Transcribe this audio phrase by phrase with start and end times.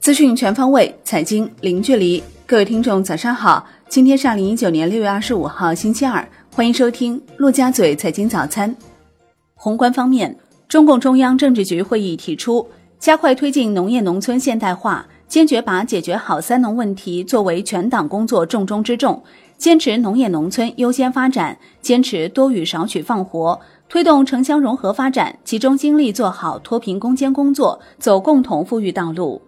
[0.00, 2.22] 资讯全方位，财经零距离。
[2.46, 3.66] 各位听众，早上好！
[3.88, 8.76] 今天是二零一九年六月二十五号，星期二，欢迎收听陆家嘴财经早餐。
[9.54, 10.36] 宏观方面，
[10.68, 12.68] 中共中央政治局会议提出，
[12.98, 19.22] 加快推进农业农村现代化，坚决把解决好“三农”问题作为全党工作重中之重，
[19.56, 29.40] 坚持农业农村优先发展，坚持多育少取放活，推动城乡融合发展，集中精力做好脱贫攻坚工作，走共同富裕道路。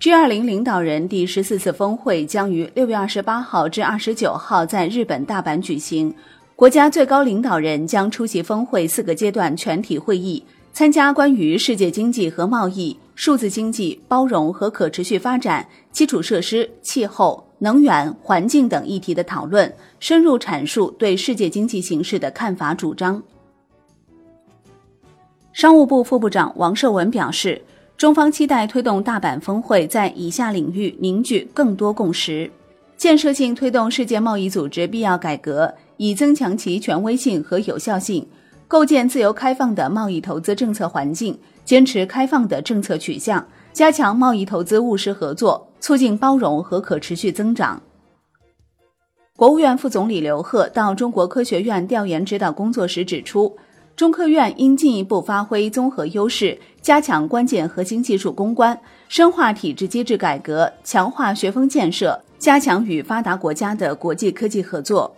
[0.00, 6.14] G20 领导人第十四次峰会将于六月二十八号至二十九号在日本大阪举行。
[6.54, 23.22] 国家最高领导人将出席峰会四个阶段全体会议，参加关于世界经济和贸易、数字经济、包容和可持续发展、基础设施、气候、能源、环境等议题的讨论，深入阐述对世界经济形势的看法主张。
[25.54, 27.62] 商务部副部长王受文表示。
[27.96, 32.50] 中方期待推动大阪峰会在以下领域凝聚更多共识：
[32.96, 38.26] 建设性推动世界贸易组织必要改革，以增强其权威性和有效性；
[38.66, 47.82] 构建自由开放的贸易投资政策环境，坚持开放的政策取向，加强贸易投资务实合作，促进包容和可持续增长。
[49.36, 53.54] 国务院副总理刘鹤到中国科学院调研指导工作时指出。
[53.96, 58.76] 中科院应进一步发挥综合优势，加强关键核心技术攻关，
[59.08, 65.14] 深化体制机制改革，强化学风建设，加强与发达国家的国际科技合作。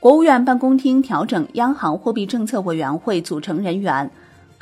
[0.00, 4.10] 国务院办公厅调整央行货币政策委员会组成人员，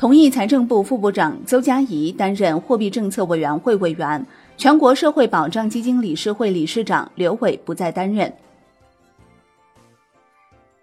[0.01, 4.27] 同意财政部副部长邹嘉怡担任货币政策委员会委员，
[4.57, 8.33] 全国社会保障基金理事会理事长刘伟不再担任。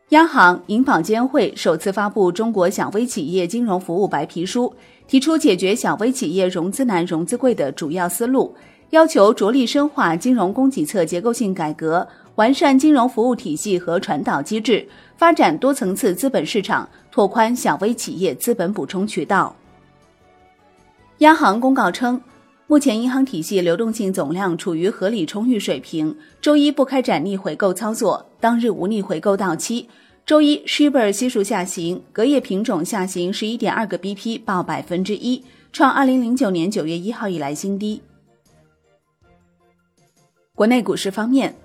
[0.09, 4.65] 央行、银保监会首次发布《中国小微企业金融服务白皮书》，
[5.07, 8.53] 提出解决小微企业融资难、融资贵的主要思路，
[8.91, 14.87] 要求着力深化金融供给侧结构性改革，完善金融服务体系和传导机制，
[15.17, 19.55] 发展多层次资本市场，拓宽小微企业资本补充渠道。
[21.17, 22.21] 央行公告称，
[22.67, 28.23] 目前银行体系流动性总量处于合理充裕水平，周一不开展逆回购操作。
[28.39, 29.89] 当日无逆回购到期，
[30.27, 38.03] 周一 Shibor 系数下行，隔夜品种下行十一点二个 BP，报百分之一，创二零零九年九月一号以来新低。
[40.53, 41.55] 国内股市方面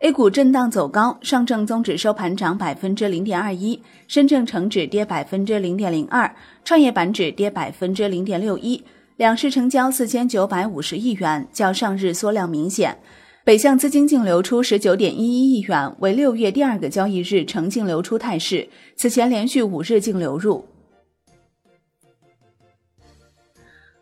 [0.00, 6.34] ，A 股震荡走高，上证综指收盘涨百分之零点二一，深证成指跌百分之零点零二，
[6.64, 8.82] 创业板指跌百分之零点六一，
[9.16, 12.98] 两市成交四千九百五十亿元，较上日缩量明显。
[13.44, 20.64] 北向资金净流出十九点一一亿元，为六月第二个交易日呈净流出态势，此前连续五日净流入。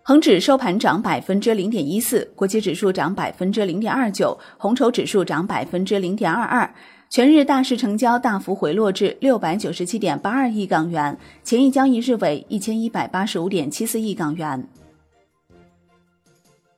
[0.04, 6.68] 恒指收盘涨百分之零点一四，国际指数涨百分之零点二九，红筹指数涨百分之零点二二。
[7.08, 14.66] 全日大市成交大幅回落至六百九十七点八二亿港元，前一交易日为一千一百八十五点七四亿港元。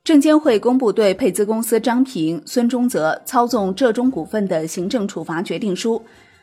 [0.03, 5.99] 证监会公布对配资公司张平、孙中泽操纵浙中股份的行政处罚决定书。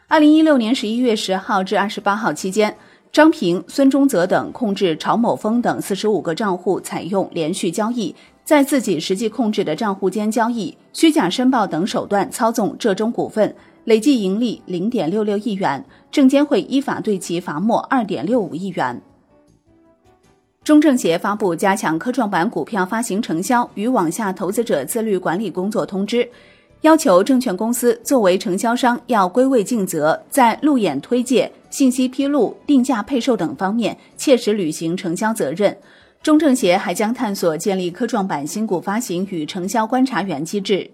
[0.09, 2.77] 二零一六年十一月十号至二十八号期间，
[3.13, 15.85] 张平、孙中泽等控制曹某峰等四十五个账户，采用连续交易，在自己实际控制的账户间交易、虚假申报等手段操纵浙中股份，累计盈利零点六六亿元。
[16.11, 19.03] 证监会依法对其罚没二点六五亿元。
[20.65, 26.27] 中证协发布加强科创板股票发行承销与网下投资者自律管理工作通知，
[26.83, 35.77] 要求证券公司作为承销商要归位尽责，在路演推介、信息披露、定价配售等方面切实履行承销责任。
[36.25, 40.91] 中证协还将探索建立科创板新股发行与承销观察员机制。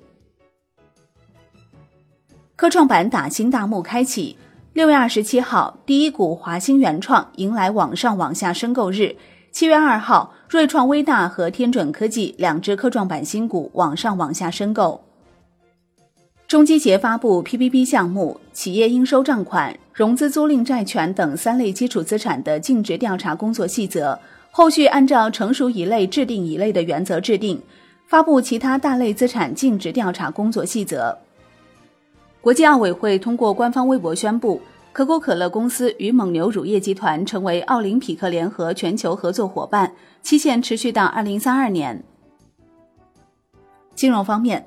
[2.54, 4.36] 科创板打新大幕开启，
[4.74, 9.16] 六月二十七号，第一股华兴原创迎来网上网下申购日。
[9.50, 15.07] 七月二号，瑞创微大和天准科技两只科创板新股网上网下申购。
[16.48, 24.18] 中基协发布 PPP 项目企业应收账款、融资租赁债权等三类基础资产的尽职调查工作细则，
[24.50, 27.60] 后续按照成熟一类制定一类的原则制定。
[28.06, 31.18] 发布其他大类资产尽职调查工作细则。
[32.40, 34.58] 国际奥委会通过官方微博宣布。
[34.90, 39.92] 可口可乐公司与蒙牛乳业集团成为奥林匹克联合全球合作伙伴，
[40.22, 42.02] 期限持续到二零三二年。
[43.94, 44.66] 金融方面，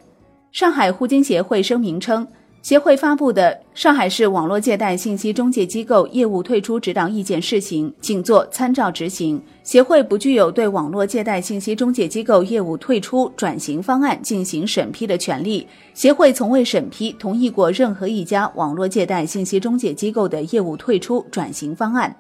[0.52, 2.28] 上海互金协会声明称，
[2.62, 9.42] 协会发布的《上海市网络借贷信息中介机构业务退出指导意见（试行）》仅作参照执行。
[9.64, 15.66] 协会不具有对网络借贷信息中介机构业务退出转型方案进行审批的权利。
[15.94, 22.14] 协会从未审批同意过任何一家网络借贷信息中介机构的业务退出转型方案。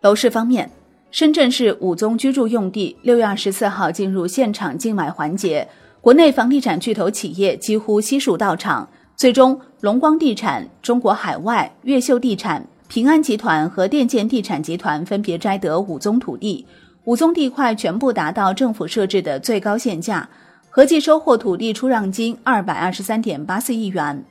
[0.00, 0.68] 楼市方面，
[1.12, 5.66] 深圳市五宗居住用地六月二十四号进入现场竞买环节。
[6.06, 16.64] 国内房地产巨头企业几乎悉数到场，最终龙光地产、中国海外、越秀地产、平安集团和电建地产集团分别摘得五宗土地，
[17.06, 20.28] 五宗地块全部达到政府设置的最高限价，
[20.70, 24.24] 合计收获土地出让金二百二十三点八四亿元。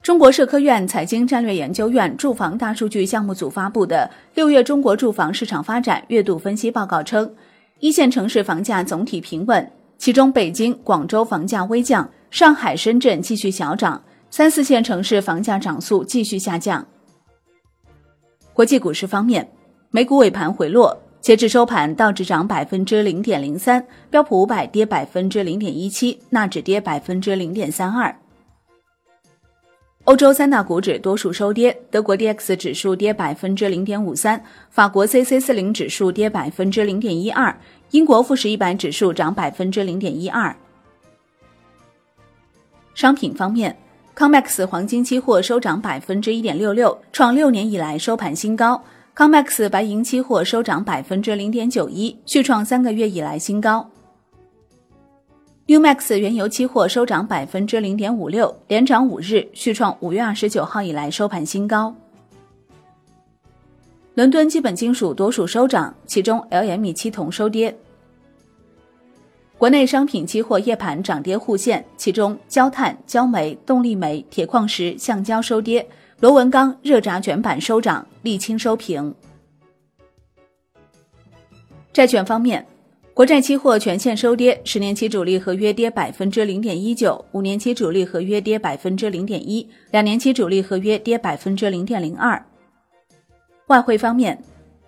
[0.00, 7.34] 中国社科院财经战略研究院住房大数据项目组发布的六月中国住房市场发展月度分析报告称，
[7.80, 9.68] 一线城市房价总体平稳。
[10.00, 16.86] 其中，北京、广州房价微降，上海、深圳继续小涨，三四线城市房价涨速继续下降。
[18.54, 19.46] 国际股市方面，
[19.90, 28.16] 美股尾盘回落，截至收盘，道指涨百分之零点零三，标普五百跌百分之零点一七，纳指跌百分之零点三二。
[30.10, 37.56] 欧洲三大股指多数收跌，德国 D X 指数跌百分之零点五三，法国 C C 四零指数跌百分之零点一二。
[37.92, 40.52] 英国富时一百指数涨百分之零点一二。
[42.92, 43.78] 商品方面
[44.16, 48.82] ，COMEX 黄金期货收涨百分之一点六六，创六年以来收盘新高
[49.14, 53.88] ；COMEX 白银期货收涨百分之零点九一，续创三个月以来新高
[55.70, 61.94] ；NewMax 原油期货收涨百分之零点五六，连涨五日，续创五月二十九号以来收盘新高。
[64.14, 67.72] 伦敦基本金属多数收涨，其中 LME 期铜收跌。
[69.56, 75.88] 国内商品期货夜盘涨跌互现，其中焦炭、焦煤、动力煤、铁矿石、橡胶收跌，
[76.18, 79.14] 螺纹钢、热轧卷板收涨，沥青收平。
[81.92, 82.66] 债券方面，
[83.20, 92.42] 国债期货全线收跌，十年期主力合约跌百分之零点一九，五年期主力合约跌百分之零点一，两年期主力合约跌百分之零点零二。
[93.66, 94.42] 外汇方面，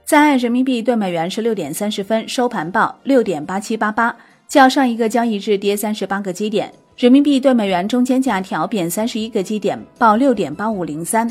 [0.06, 4.16] 在岸人民币兑美元十六点三十分收盘报六点八七八八，
[4.48, 6.72] 较上一个交易日跌三十八个基点。
[6.96, 11.30] 人民币兑美元中间价调贬三十一个基点，报六点八五零三。